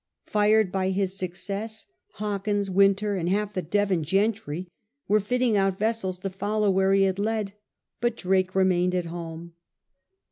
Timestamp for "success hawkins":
1.15-2.71